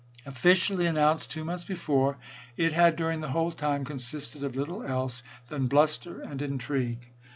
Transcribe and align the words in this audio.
Officially 0.25 0.87
announced 0.87 1.29
two 1.29 1.45
months 1.45 1.63
before, 1.63 2.17
it 2.57 2.73
had 2.73 2.95
during 2.95 3.19
that 3.19 3.29
whole 3.29 3.51
time 3.51 3.85
consisted 3.85 4.43
of 4.43 4.55
little 4.55 4.81
else 4.83 5.21
than 5.49 5.67
bluster 5.67 6.21
and 6.21 6.41
intrigue. 6.41 7.11